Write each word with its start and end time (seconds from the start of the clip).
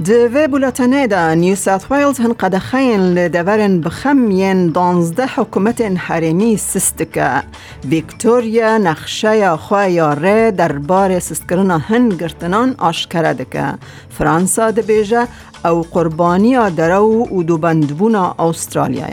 کردینه 0.00 0.28
دوی 0.28 0.46
بولتنه 0.46 1.06
دا 1.06 1.34
نیو 1.34 1.54
ساوت 1.54 1.92
ویلز 1.92 2.20
هن 2.20 2.32
قد 2.32 2.58
خین 2.58 3.00
لدورن 3.00 3.80
بخمین 3.80 4.72
دانزده 4.72 5.26
حکومت 5.26 5.80
حرمی 5.80 6.56
سستکه 6.56 7.42
ویکتوریا 7.84 8.78
نقشه 8.78 9.56
خواه 9.56 9.90
یاره 9.90 10.50
دربار 10.50 11.18
سستکرنا 11.18 11.78
هن 11.78 12.08
گرتنان 12.08 12.74
آشکره 12.78 13.32
دکه 13.32 13.74
فرانسا 14.10 14.70
دبیجه 14.70 15.26
او 15.64 15.82
قربانی 15.82 16.70
درو 16.70 17.28
و 17.36 17.42
دو 17.42 17.58
بندبونا 17.58 18.34
استرالیا 18.38 19.06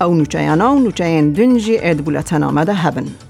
او 0.00 0.14
نوچیانا 0.14 0.74
و 0.74 0.78
نوچین 0.78 1.32
دنجی 1.32 1.78
اد 1.82 1.96
بولتن 1.96 2.42
آمده 2.42 2.74
هبن. 2.74 3.27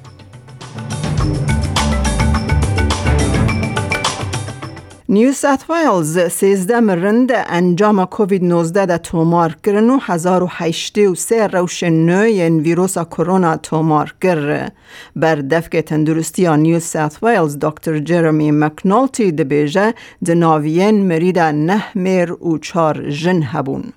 نیو 5.11 5.33
سات 5.33 5.71
ویلز 5.71 6.19
سیزده 6.19 6.81
مرند 6.81 7.31
انجام 7.33 8.05
کووید 8.05 8.45
19 8.45 8.87
دا 8.87 8.99
تومار 8.99 9.57
کرن 9.65 9.91
و 9.91 9.99
هزار 10.03 10.43
و 10.43 10.49
هشته 10.51 11.09
و 11.09 11.15
سه 11.15 11.47
روش 11.47 11.83
نوین 11.83 12.61
ویروس 12.61 12.99
کرونا 12.99 13.57
تومار 13.57 14.15
کر 14.23 14.71
بر 15.17 15.35
دفک 15.35 15.77
تندرستی 15.77 16.57
نیو 16.57 16.81
سات 16.81 17.23
ویلز 17.23 17.59
دکتر 17.59 17.99
جرمی 17.99 18.51
مکنالتی 18.51 19.33
دبیجه 19.33 19.95
دناوین 20.27 21.09
مرید 21.09 21.39
نه 21.39 21.85
میر 21.95 22.33
و 22.33 22.59
چار 22.59 23.11
جن 23.11 23.43
هبون 23.43 23.93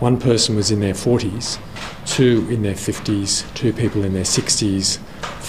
One 0.00 0.16
person 0.16 0.56
was 0.56 0.70
in 0.70 0.80
their 0.80 0.94
40s, 0.94 1.58
two 2.16 2.46
in 2.54 2.62
their 2.62 2.80
50s, 2.88 3.44
two 3.54 3.72
people 3.72 4.02
in 4.02 4.12
their 4.14 4.30
60s, 4.38 4.98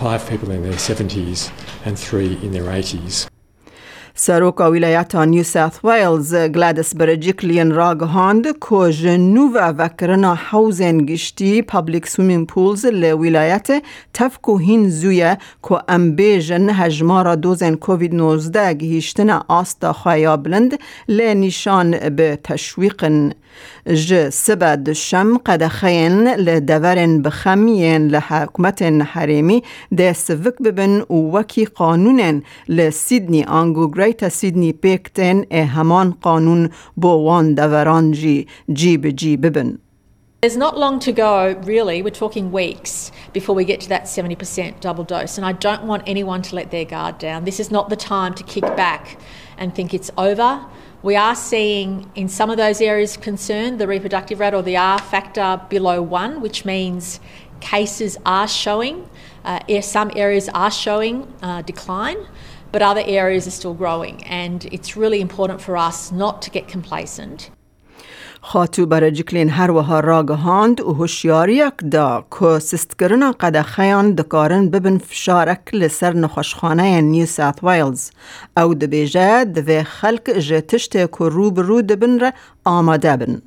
five 0.04 0.22
people 0.30 0.52
in 0.52 0.62
their 0.64 0.82
70s, 0.90 1.50
and 1.86 1.98
three 1.98 2.38
in 2.46 2.52
their 2.52 2.70
80s. 2.82 3.31
سروک 4.24 4.62
ولایت 4.62 5.16
نیو 5.16 5.44
ساوت 5.44 5.86
ویلز 5.86 6.36
گلادس 6.36 6.96
گهاند 6.96 8.46
که 8.70 8.92
جنو 8.92 9.42
و 9.42 9.58
وکرنا 9.78 10.36
حوزن 10.36 10.98
گشتی 10.98 11.62
پابلیک 11.62 12.08
سویمین 12.08 12.46
پولز 12.46 12.86
لولایت 12.86 13.84
تفکو 14.14 14.58
هین 14.58 14.90
زویه 14.90 15.38
که 15.64 15.78
ام 15.88 16.16
بیجن 16.16 16.70
هجمارا 16.70 17.36
دوزن 17.36 17.76
کووید 17.76 18.16
19 18.16 18.74
گهیشتن 18.74 19.30
آستا 19.30 19.94
خوایا 19.94 20.38
بلند 20.38 20.80
لنشان 21.08 22.10
به 22.10 22.40
تشویقن 22.44 23.32
ج 23.88 24.30
سبد 24.30 24.94
شم 24.94 25.38
قد 25.38 25.68
خین 25.68 26.28
لدورن 26.28 27.22
بخمین 27.22 28.08
لحکمت 28.08 28.82
حریمی 28.82 29.64
ده 29.98 30.14
سوک 30.14 30.56
ببن 30.66 31.02
و 31.02 31.38
وکی 31.38 31.66
قانونن 31.66 32.44
لسیدنی 32.70 33.44
آنگو 33.44 33.92
گریت 33.92 34.30
سیدنی 34.30 34.74
پیکتن 34.74 35.44
اه 35.52 35.66
همان 35.66 36.18
قانون 36.22 36.70
بو 36.98 37.08
وان 37.08 37.54
دوران 37.54 38.12
جی 38.12 38.48
جی 38.74 38.98
بجی 38.98 39.38
ببن 39.38 39.78
There's 40.42 40.58
not 40.58 40.76
long 40.76 40.98
to 41.02 41.12
go, 41.12 41.56
really. 41.66 42.02
We're 42.02 42.10
talking 42.10 42.52
weeks 42.52 43.12
before 43.32 43.54
we 43.54 43.64
get 43.64 43.80
to 43.82 43.90
that 43.90 44.06
70% 44.06 44.80
double 44.80 45.04
dose. 45.04 45.38
And 45.38 45.46
I 45.46 45.52
don't 45.52 45.84
want 45.84 46.02
anyone 46.08 46.42
to 46.42 46.56
let 46.56 46.72
their 46.72 46.84
guard 46.84 47.20
down. 47.20 47.44
This 47.44 47.60
is 47.60 47.70
not 47.70 47.90
the 47.90 47.96
time 47.96 48.34
to 48.34 48.44
kick 48.44 48.64
back 48.76 49.20
and 49.62 49.74
think 49.74 49.94
it's 49.94 50.12
over. 50.18 50.66
We 51.04 51.16
are 51.16 51.36
seeing 51.36 52.12
in 52.16 52.28
some 52.28 52.50
of 52.50 52.58
those 52.58 52.82
areas 52.82 53.16
concerned 53.16 53.80
the 53.80 53.88
reproductive 53.88 54.40
rate 54.40 54.54
or 54.54 54.64
the 54.64 54.76
R 54.76 55.00
factor 55.00 55.62
below 55.70 56.02
one, 56.02 56.42
which 56.42 56.66
means 56.66 57.20
cases 57.60 58.18
are 58.26 58.48
showing. 58.48 59.08
Uh, 59.46 59.82
some 59.82 60.12
areas 60.16 60.50
are 60.50 60.72
showing 60.72 61.32
uh, 61.42 61.62
decline, 61.62 62.18
but 62.72 62.82
other 62.82 63.04
areas 63.06 63.48
are 63.48 63.52
still 63.52 63.76
growing. 63.76 64.24
And 64.26 64.66
it's 64.66 64.98
really 64.98 65.22
important 65.22 65.62
for 65.62 65.78
us 65.78 66.12
not 66.12 66.42
to 66.42 66.50
get 66.50 66.68
complacent. 66.68 67.52
خاتو 68.44 68.86
جکلین 69.10 69.50
هر 69.50 69.72
وها 69.72 70.00
را 70.00 70.24
گهاند 70.24 70.82
و 70.82 70.94
هوشیاریک 70.94 71.74
دا 71.92 72.26
که 72.40 72.60
سستگرنا 72.60 73.32
قد 73.32 73.62
خیان 73.62 74.16
دکارن 74.16 74.70
ببن 74.70 74.98
فشارک 74.98 75.60
لسر 75.74 76.14
نخوشخانه 76.14 77.02
نیو 77.02 77.26
ساوت 77.26 77.64
ویلز 77.64 78.12
او 78.58 78.74
دبیجه 78.74 79.46
دوی 79.46 79.84
خلق 79.84 80.30
جتشت 80.30 80.92
که 80.92 81.10
رو 81.20 81.52
برو 81.52 81.82
دبن 81.82 82.20
را 82.20 82.32
آماده 82.66 83.18
بن. 83.18 83.42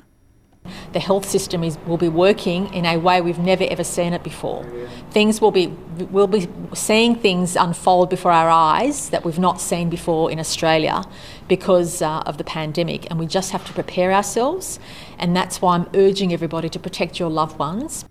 The 0.92 1.00
health 1.00 1.28
system 1.28 1.64
is, 1.64 1.76
will 1.86 1.96
be 1.96 2.08
working 2.08 2.72
in 2.72 2.86
a 2.86 2.96
way 2.98 3.20
we've 3.20 3.38
never 3.38 3.64
ever 3.68 3.84
seen 3.84 4.12
it 4.12 4.22
before. 4.22 4.64
Things 5.10 5.40
will 5.40 5.50
be, 5.50 5.66
we'll 6.10 6.26
be 6.26 6.48
seeing 6.72 7.16
things 7.16 7.56
unfold 7.56 8.10
before 8.10 8.30
our 8.30 8.48
eyes 8.48 9.10
that 9.10 9.24
we've 9.24 9.38
not 9.38 9.60
seen 9.60 9.90
before 9.90 10.30
in 10.30 10.38
Australia 10.38 11.04
because 11.48 12.00
uh, 12.00 12.20
of 12.26 12.38
the 12.38 12.44
pandemic, 12.44 13.10
and 13.10 13.18
we 13.18 13.26
just 13.26 13.50
have 13.50 13.64
to 13.66 13.72
prepare 13.72 14.12
ourselves. 14.12 14.78
And 15.18 15.36
that's 15.36 15.60
why 15.60 15.74
I'm 15.74 15.88
urging 15.94 16.32
everybody 16.32 16.68
to 16.68 16.78
protect 16.78 17.18
your 17.18 17.28
loved 17.28 17.58
ones. 17.58 18.04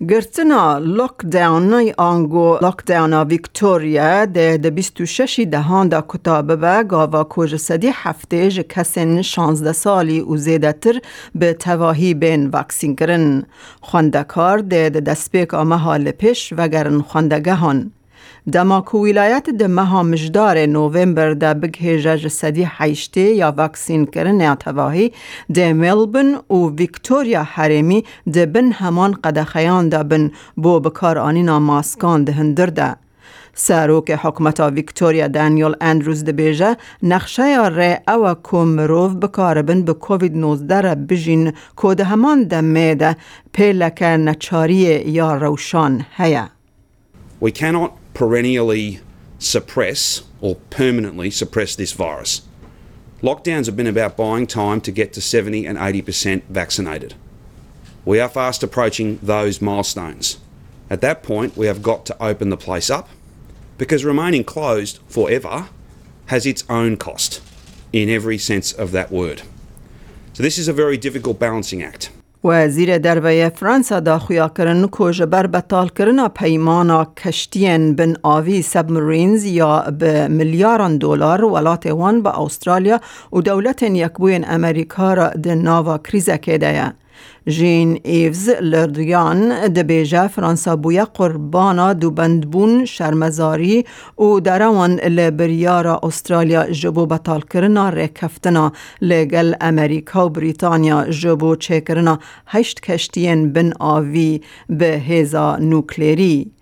گرتنا 0.00 0.78
لوکداون 0.78 1.92
آنگو 1.98 2.58
لوکداون 2.62 3.14
ویکتوریا 3.14 4.24
ده 4.24 4.56
ده 4.56 4.70
26 4.70 5.40
دهان 5.50 5.88
دا 5.88 6.04
کتاب 6.08 6.54
با 6.54 6.82
گاوا 6.82 7.24
کوج 7.24 7.56
سدی 7.56 7.90
هفته 7.94 8.50
ج 8.50 8.60
کسین 8.60 9.22
16 9.22 9.72
سالی 9.72 10.20
و 10.20 10.36
زیده 10.36 10.72
تر 10.72 11.00
به 11.34 11.52
تواهی 11.54 12.14
بین 12.14 12.46
واکسین 12.46 12.96
کرن. 12.96 13.42
خواندکار 13.80 14.58
ده 14.58 14.90
ده 14.90 15.00
دستپیک 15.00 15.54
آمه 15.54 15.76
حال 15.76 16.10
پیش 16.10 16.52
و 16.56 16.68
گرن 16.68 17.00
خواندگهان. 18.44 18.52
دماکو 18.52 18.98
ولایت 18.98 19.50
د 19.50 19.62
مها 19.62 20.02
مجدار 20.02 20.58
نوامبر 20.66 21.34
د 21.34 21.60
بگهیجه 21.60 22.28
صدی 22.28 22.64
حیشته 22.64 23.20
یا 23.20 23.50
واکسین 23.50 24.06
کرن 24.06 24.40
اتواهی 24.40 25.12
د 25.54 25.58
ملبن 25.58 26.34
و 26.50 26.68
ویکتوریا 26.78 27.42
حرمی 27.42 28.04
د 28.34 28.52
بن 28.52 28.72
همان 28.72 29.12
قدخیان 29.12 29.88
د 29.88 30.08
بن 30.08 30.30
بو 30.56 30.80
بکار 30.80 31.18
آنینا 31.18 31.58
ماسکان 31.58 32.24
ده 32.24 32.32
هندر 32.32 32.66
ده. 32.66 32.96
سروک 33.54 34.10
حکمت 34.10 34.60
ویکتوریا 34.60 35.28
دانیل 35.28 35.74
اندروز 35.80 36.24
ده 36.24 36.32
بیجه 36.32 36.76
نقشه 37.02 37.68
ره 37.68 38.02
او 38.08 38.34
که 38.34 38.56
مروف 38.56 39.12
بکاربن 39.12 39.82
به 39.82 39.92
کووید 39.92 40.36
19 40.36 40.80
را 40.80 40.94
بجین 40.94 41.52
که 41.82 41.94
ده 41.94 42.04
همان 42.04 42.44
ده 42.44 42.60
میده 42.60 43.16
پیلک 43.52 44.02
نچاری 44.02 45.02
یا 45.06 45.34
روشان 45.34 46.04
هیا. 46.16 46.48
We 47.44 47.50
cannot 47.50 48.01
perennially 48.14 49.00
suppress 49.38 50.22
or 50.40 50.56
permanently 50.70 51.30
suppress 51.30 51.74
this 51.74 51.92
virus. 51.92 52.42
Lockdowns 53.22 53.66
have 53.66 53.76
been 53.76 53.86
about 53.86 54.16
buying 54.16 54.46
time 54.46 54.80
to 54.80 54.90
get 54.90 55.12
to 55.12 55.20
70 55.20 55.64
and 55.66 55.78
80% 55.78 56.42
vaccinated. 56.44 57.14
We 58.04 58.18
are 58.18 58.28
fast 58.28 58.62
approaching 58.62 59.20
those 59.22 59.62
milestones. 59.62 60.38
At 60.90 61.00
that 61.02 61.22
point, 61.22 61.56
we 61.56 61.66
have 61.66 61.82
got 61.82 62.04
to 62.06 62.22
open 62.22 62.50
the 62.50 62.56
place 62.56 62.90
up 62.90 63.08
because 63.78 64.04
remaining 64.04 64.44
closed 64.44 64.98
forever 65.06 65.68
has 66.26 66.46
its 66.46 66.64
own 66.68 66.96
cost 66.96 67.40
in 67.92 68.08
every 68.08 68.38
sense 68.38 68.72
of 68.72 68.90
that 68.92 69.10
word. 69.10 69.42
So, 70.32 70.42
this 70.42 70.58
is 70.58 70.66
a 70.66 70.72
very 70.72 70.96
difficult 70.96 71.38
balancing 71.38 71.82
act. 71.82 72.10
وزیر 72.44 72.98
دروی 72.98 73.48
فرانسا 73.48 74.00
دا 74.00 74.18
خویا 74.18 74.48
کرن 74.48 74.86
کو 74.86 75.10
جبر 75.10 75.46
بطال 75.46 75.88
کرنا 75.88 76.28
پیمانا 76.28 77.04
کشتین 77.04 77.94
بن 77.94 78.14
آوی 78.22 78.62
سبمرینز 78.62 79.44
یا 79.44 79.84
به 79.98 80.28
میلیاران 80.28 80.98
دلار 80.98 81.44
ولات 81.44 81.86
وان 81.86 82.22
با 82.22 82.30
استرالیا 82.30 83.00
و 83.32 83.40
دولت 83.40 83.82
یکبوین 83.82 84.44
امریکا 84.48 85.14
را 85.14 85.28
د 85.28 85.48
ناوا 85.48 85.98
کریزه 85.98 86.38
کده 86.38 86.92
جین 87.46 88.00
ایوز 88.04 88.48
لردیان 88.48 89.68
دبیجه 89.68 90.28
فرانسا 90.28 90.76
بویا 90.76 91.04
قربانا 91.04 91.92
دو 91.92 92.10
بندبون 92.10 92.84
شرمزاری 92.84 93.84
و 94.18 94.40
دروان 94.40 94.94
لبریارا 94.94 96.00
استرالیا 96.02 96.70
جبو 96.70 97.06
بطال 97.06 97.40
کرنا 97.40 97.88
رکفتنا 97.88 98.72
لگل 99.00 99.54
امریکا 99.60 100.26
و 100.26 100.28
بریتانیا 100.28 101.04
جبو 101.04 101.56
چه 101.56 101.80
کرنا 101.80 102.18
هشت 102.46 102.80
کشتین 102.80 103.52
بن 103.52 103.72
آوی 103.78 104.40
به 104.68 104.86
هزا 104.86 105.56
نوکلیری 105.56 106.52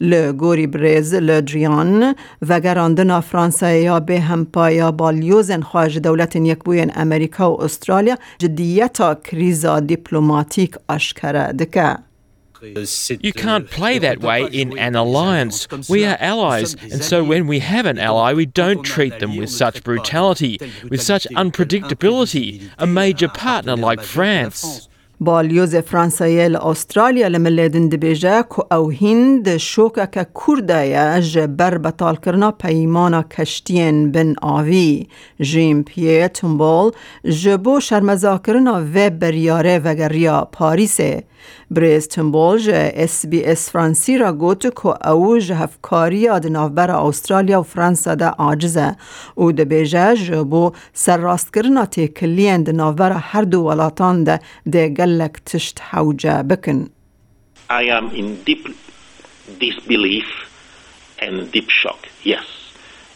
لگوری 0.00 0.66
بریز 0.66 1.14
لدریان 1.14 2.14
و 2.48 2.60
گراندنا 2.60 3.20
فرانسا 3.20 4.00
به 4.00 4.20
همپایا 4.20 4.92
بالیوزن 4.92 5.60
خواج 5.60 5.98
دولت 5.98 6.36
یکبوین 6.36 6.92
امریکا 6.94 7.52
و 7.52 7.62
استرالیا 7.62 8.16
جدیتا 8.38 9.14
کریزا 9.14 9.80
دیپلوماتیک 9.80 10.76
اشکره 10.88 11.52
دکه. 11.52 11.96
You 13.20 13.32
can't 13.32 13.70
play 13.70 13.98
that 13.98 14.20
way 14.20 14.40
in 14.62 14.78
an 14.78 14.94
alliance. 14.96 15.68
We 15.94 16.00
are 16.06 16.16
allies, 16.18 16.70
and 16.92 17.04
so 17.04 17.22
when 17.22 17.46
we 17.46 17.58
have 17.58 17.84
an 17.84 17.98
ally, 17.98 18.32
we 18.32 18.46
don't 18.46 18.82
treat 18.82 19.18
them 19.18 19.36
with 19.36 19.50
such 19.50 19.84
brutality, 19.84 20.54
with 20.90 21.02
such 21.02 21.24
unpredictability. 21.42 22.46
A 22.78 22.86
major 22.86 23.28
partner 23.28 23.76
like 23.76 24.00
France. 24.00 24.87
بالیوز 25.21 25.75
فرانسایی 25.75 26.39
استرالیا 26.55 27.27
لملیدن 27.27 27.87
دبیجه 27.87 28.43
که 28.43 28.75
او 28.75 28.91
هند 28.91 29.57
شوکه 29.57 30.07
که 30.11 30.27
کرده 30.47 31.21
جبر 31.21 31.77
بطال 31.77 32.15
کرنا 32.15 32.51
پیمانا 32.51 33.23
کشتین 33.23 34.11
بن 34.11 34.35
آوی. 34.41 35.07
جیم 35.41 35.83
پیه 35.83 36.27
تنبول 36.27 36.91
جبو 37.23 37.79
کرنا 38.45 38.83
و 38.93 39.09
بریاره 39.09 39.79
وگریا 39.79 40.47
پاریسه 40.51 41.23
بریز 41.71 42.07
تنبول 42.07 42.57
جه 42.57 42.91
اس 42.95 43.25
بی 43.25 43.45
اس 43.45 43.69
فرانسی 43.69 44.17
را 44.17 44.33
گوت 44.33 44.61
که 44.61 45.07
او 45.09 45.37
جهفکاری 45.37 46.29
آد 46.29 46.47
نافبر 46.47 46.91
استرالیا 46.91 47.59
و 47.59 47.63
فرانسا 47.63 48.15
ده 48.15 48.29
آجزه 48.29 48.95
او 49.35 49.51
دبیجه 49.51 50.15
جبو 50.15 50.71
سر 50.93 51.17
راست 51.17 51.53
کرنا 51.53 51.85
تیکلین 51.85 52.63
ده 52.63 52.71
نافبر 52.71 53.11
هر 53.11 53.41
دو 53.41 53.61
ولاتان 53.61 54.23
ده 54.23 54.39
ده 54.71 54.89
گلک 55.08 55.38
تشت 55.46 55.80
حوجه 55.80 56.42
بکن 56.42 56.88
I 57.70 57.84
am 57.84 58.10
in 58.10 58.44
deep 58.44 58.68
disbelief 59.58 60.28
and 61.18 61.50
deep 61.50 61.70
shock. 61.70 62.08
Yes, 62.22 62.46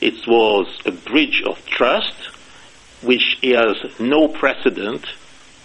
it 0.01 0.27
was 0.27 0.67
a 0.87 0.93
breach 0.93 1.43
of 1.51 1.65
trust 1.67 2.15
which 3.03 3.39
has 3.43 3.77
no 4.01 4.29
precedent, 4.29 5.05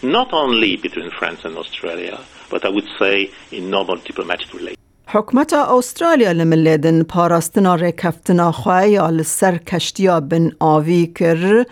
not 0.01 0.33
only 0.33 0.75
between 0.75 1.09
France 1.11 1.41
and 1.45 1.57
Australia, 1.57 2.19
but 2.49 2.65
I 2.65 2.69
would 2.69 2.89
say 2.99 3.31
in 3.51 3.69
normal 3.69 3.95
diplomatic 3.95 4.53
relations. 4.53 4.77
حکومت 5.10 5.52
استرالیا 5.52 6.32
لملیدن 6.32 7.02
پاراستنا 7.02 7.74
ریکفتنا 7.74 8.52
خواه 8.52 8.88
یا 8.88 9.10
لسر 9.10 9.56
کشتیا 9.56 10.20
بن 10.20 10.50
آوی 10.60 11.06
کر 11.06 11.64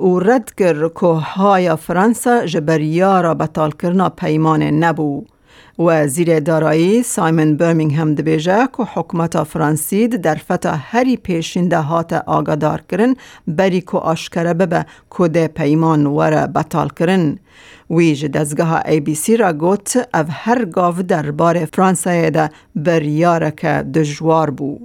و 0.00 0.18
رد 0.18 0.54
کر 0.54 0.88
که 0.88 1.06
های 1.06 1.76
فرانسا 1.76 2.46
جبریا 2.46 3.20
را 3.20 3.34
بطال 3.34 3.70
کرنا 3.70 4.08
پیمان 4.08 4.62
نبو. 4.62 5.24
وزیر 5.78 6.40
دارایی 6.40 7.02
سایمن 7.02 7.56
برمینگهم 7.56 8.14
دبیجه 8.14 8.68
که 8.76 8.82
حکومت 8.94 9.42
فرانسی 9.42 10.08
در 10.08 10.34
فتا 10.34 10.72
هری 10.72 11.16
پیشنده 11.16 11.78
هات 11.78 12.12
آگادار 12.12 12.82
کرن 12.90 13.14
بری 13.48 13.80
که 13.80 13.98
آشکره 13.98 14.54
ببه 14.54 14.86
کده 15.10 15.48
پیمان 15.48 16.06
وره 16.06 16.46
بطال 16.46 16.88
کرن. 16.88 17.38
ویج 17.90 18.26
دزگاه 18.26 18.82
ای 18.86 19.00
بی 19.00 19.14
سی 19.14 19.36
را 19.36 19.52
گوت 19.52 19.96
او 20.14 20.24
هر 20.28 20.64
گاو 20.64 21.02
دربار 21.02 21.64
فرانسه 21.64 22.30
ده 22.30 22.50
بریارک 22.76 23.64
دجوار 23.64 24.50
بو. 24.50 24.78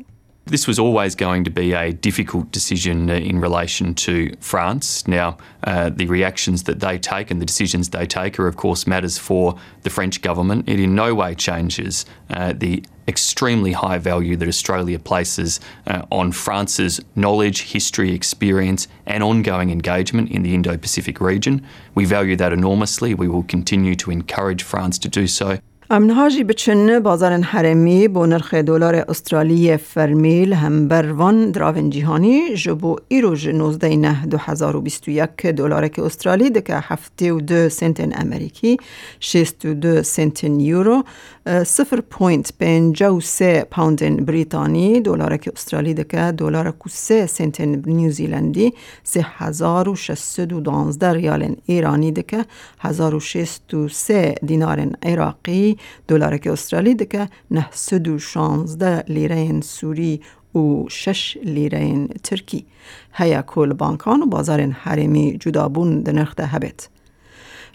This 0.47 0.65
was 0.65 0.79
always 0.79 1.13
going 1.13 1.43
to 1.43 1.49
be 1.49 1.73
a 1.73 1.91
difficult 1.91 2.51
decision 2.51 3.09
uh, 3.09 3.15
in 3.15 3.41
relation 3.41 3.93
to 3.95 4.33
France. 4.39 5.05
Now, 5.05 5.37
uh, 5.65 5.89
the 5.89 6.05
reactions 6.05 6.63
that 6.63 6.79
they 6.79 6.97
take 6.97 7.29
and 7.31 7.41
the 7.41 7.45
decisions 7.45 7.89
they 7.89 8.05
take 8.05 8.39
are, 8.39 8.47
of 8.47 8.55
course, 8.55 8.87
matters 8.87 9.17
for 9.17 9.57
the 9.81 9.89
French 9.89 10.21
government. 10.21 10.69
It 10.69 10.79
in 10.79 10.95
no 10.95 11.13
way 11.13 11.35
changes 11.35 12.05
uh, 12.29 12.53
the 12.55 12.81
extremely 13.09 13.73
high 13.73 13.97
value 13.97 14.37
that 14.37 14.47
Australia 14.47 14.99
places 14.99 15.59
uh, 15.85 16.03
on 16.11 16.31
France's 16.31 17.01
knowledge, 17.15 17.63
history, 17.63 18.13
experience, 18.13 18.87
and 19.05 19.23
ongoing 19.23 19.69
engagement 19.69 20.31
in 20.31 20.43
the 20.43 20.53
Indo 20.53 20.77
Pacific 20.77 21.19
region. 21.19 21.65
We 21.93 22.05
value 22.05 22.37
that 22.37 22.53
enormously. 22.53 23.13
We 23.13 23.27
will 23.27 23.43
continue 23.43 23.95
to 23.95 24.11
encourage 24.11 24.63
France 24.63 24.97
to 24.99 25.09
do 25.09 25.27
so. 25.27 25.59
امنهاجی 25.89 26.43
بچن 26.43 26.99
بازار 26.99 27.31
حرمی 27.31 28.07
با 28.07 28.25
نرخ 28.25 28.53
دلار 28.53 28.95
استرالی 28.95 29.77
فرمیل 29.77 30.53
هم 30.53 30.87
بروان 30.87 31.51
دراون 31.51 31.89
جهانی 31.89 32.55
جبو 32.55 32.95
ایروج 33.07 33.49
19 33.49 33.95
نه 33.95 34.25
2021 34.25 35.45
دلار 35.45 35.87
که 35.87 36.03
استرالی 36.03 36.49
دکه 36.49 36.75
72 36.75 37.69
سنت 37.69 38.19
امریکی 38.21 38.77
62 39.19 40.03
سنت 40.03 40.43
یورو 40.43 41.03
0.53 41.47 43.65
پوند 43.71 44.25
بریتانی 44.25 45.01
دلار 45.01 45.37
که 45.37 45.51
استرالی 45.55 45.93
دکه 45.93 46.31
دلار 46.31 46.71
که 46.71 46.89
3 46.89 47.25
سنت 47.25 47.61
نیوزیلندی 47.61 48.73
3612 49.03 51.13
ریال 51.13 51.55
ایرانی 51.65 52.11
دکه 52.11 52.45
1063 52.79 54.35
دینار 54.45 54.87
عراقی 55.03 55.76
دلار 56.07 56.37
که 56.37 56.51
استرالی 56.51 56.95
دکه 56.95 57.29
916 57.51 59.03
لیره 59.07 59.61
سوری 59.61 60.21
و 60.55 60.89
6 60.89 61.37
لیره 61.43 62.07
ترکی. 62.07 62.65
هیا 63.13 63.41
کل 63.41 63.73
بانکان 63.73 64.21
و 64.21 64.25
بازار 64.25 64.61
حرمی 64.61 65.37
جدابون 65.37 66.01
دنرخ 66.01 66.35
ده 66.35 66.45
هبت. 66.45 66.89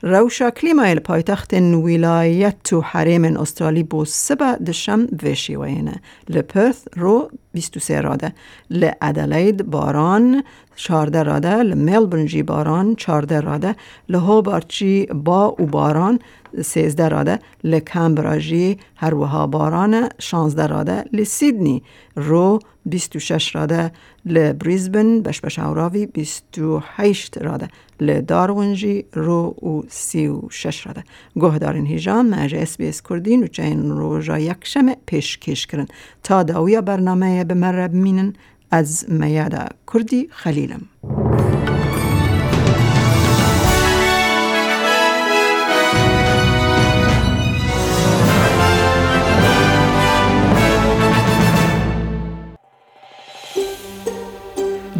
روشا 0.02 0.50
کلیمای 0.50 0.94
پایتخت 0.94 1.54
ولایت 1.54 2.72
و 2.72 2.80
حریم 2.80 3.24
استرالی 3.24 3.82
بو 3.82 4.04
سبا 4.04 4.52
دشم 4.52 5.06
وشی 5.22 5.56
وینه. 5.56 6.00
لپرث 6.28 6.88
رو 6.96 7.30
23 7.52 8.00
راده. 8.00 8.32
لعدلید 8.70 9.66
باران 9.66 10.44
14 10.76 11.22
راده 11.22 11.56
لملبورن 11.62 12.26
جی 12.26 12.42
باران 12.42 12.96
14 12.96 13.40
راده 13.40 13.76
لهوبارچی 14.08 15.06
با 15.06 15.54
و 15.58 15.66
باران 15.66 16.18
13 16.62 17.08
راده 17.08 17.38
لکمبرا 17.64 18.38
جی 18.38 18.78
هر 18.96 19.14
وها 19.14 19.46
باران 19.46 20.08
16 20.18 20.66
راده 20.66 21.04
لسیدنی 21.12 21.82
رو 22.16 22.58
26 22.86 23.56
راده 23.56 23.92
لبریزبن 24.26 25.20
بش 25.20 25.40
بش 25.40 25.58
اوراوی 25.58 26.06
28 26.06 27.38
راده 27.38 27.68
لدارون 28.00 28.74
جی 28.74 29.04
رو 29.12 29.46
و 29.46 29.82
36 29.88 30.86
راده. 30.86 31.04
گوه 31.34 31.58
دارین 31.58 31.86
هیجان 31.86 32.34
مجه 32.34 32.58
اس 32.58 32.76
بی 32.76 32.88
اس 32.88 33.02
کردین 33.02 33.44
و 33.44 33.46
چین 33.46 33.90
روژا 33.90 34.38
یک 34.38 34.56
شمه 34.62 34.96
پیش 35.06 35.38
کش 35.38 35.66
کرن. 35.66 35.86
تا 36.22 36.42
داویا 36.42 36.80
برنامه 36.80 37.44
بمرب 37.44 37.94
مینن 37.94 38.32
از 38.72 39.04
میادا 39.08 39.66
کردی 39.92 40.28
خلیلم 40.30 40.82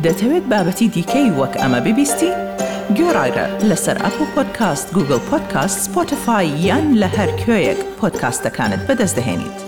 دەتەوێت 0.07 0.45
بابەتی 0.53 0.89
دیکەی 0.95 1.31
وەک 1.39 1.55
ئەمە 1.63 1.81
ببیستی؟ 1.87 2.31
گۆڕایرە 2.99 3.47
لەسەر 3.69 3.97
ئەپ 4.05 4.17
و 4.23 4.25
پۆدکاست 4.35 4.87
گوگل 4.95 5.21
پۆدکاست 5.31 5.79
سپۆتفاای 5.85 6.49
یان 6.67 6.87
لە 7.00 7.09
هەر 7.17 7.31
کوێیەک 7.41 7.81
پۆدکاستەکانت 7.99 8.83
بەدەست 8.88 9.17
دەێنیت. 9.19 9.62